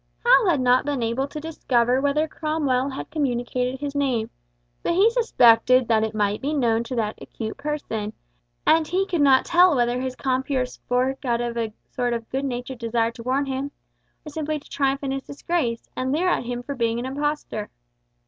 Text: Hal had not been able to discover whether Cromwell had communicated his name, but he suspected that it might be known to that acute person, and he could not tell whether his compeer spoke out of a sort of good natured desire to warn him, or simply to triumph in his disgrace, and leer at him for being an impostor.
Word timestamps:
Hal 0.25 0.49
had 0.49 0.59
not 0.61 0.83
been 0.83 1.03
able 1.03 1.27
to 1.27 1.39
discover 1.39 2.01
whether 2.01 2.27
Cromwell 2.27 2.89
had 2.89 3.11
communicated 3.11 3.79
his 3.79 3.93
name, 3.93 4.31
but 4.81 4.93
he 4.95 5.11
suspected 5.11 5.87
that 5.87 6.03
it 6.03 6.15
might 6.15 6.41
be 6.41 6.53
known 6.55 6.83
to 6.85 6.95
that 6.95 7.21
acute 7.21 7.55
person, 7.55 8.11
and 8.65 8.87
he 8.87 9.05
could 9.05 9.21
not 9.21 9.45
tell 9.45 9.75
whether 9.75 10.01
his 10.01 10.15
compeer 10.15 10.65
spoke 10.65 11.23
out 11.23 11.39
of 11.39 11.55
a 11.55 11.71
sort 11.91 12.13
of 12.13 12.27
good 12.31 12.45
natured 12.45 12.79
desire 12.79 13.11
to 13.11 13.21
warn 13.21 13.45
him, 13.45 13.69
or 14.25 14.31
simply 14.31 14.59
to 14.59 14.67
triumph 14.67 15.03
in 15.03 15.11
his 15.11 15.21
disgrace, 15.21 15.87
and 15.95 16.11
leer 16.11 16.27
at 16.27 16.45
him 16.45 16.63
for 16.63 16.73
being 16.73 16.97
an 16.97 17.05
impostor. 17.05 17.69